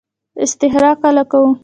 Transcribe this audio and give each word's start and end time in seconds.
استخاره 0.43 0.91
کله 1.01 1.23
کوو؟ 1.31 1.47